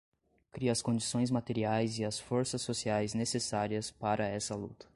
cria 0.51 0.71
as 0.71 0.81
condições 0.81 1.29
materiais 1.29 1.99
e 1.99 2.03
as 2.03 2.19
forças 2.19 2.63
sociais 2.63 3.13
necessárias 3.13 3.91
para 3.91 4.25
essa 4.27 4.55
luta 4.55 4.89